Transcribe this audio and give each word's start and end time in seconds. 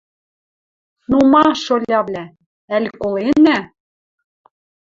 «Ну 1.09 1.17
ма, 1.31 1.45
шолявлӓ? 1.63 2.25
Ӓль 2.75 2.89
коленӓ? 3.01 3.57